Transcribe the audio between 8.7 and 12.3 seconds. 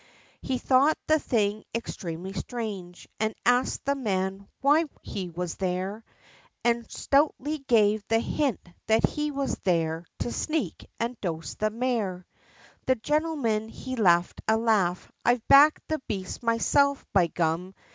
that he was there, to sneak, and dose the mare.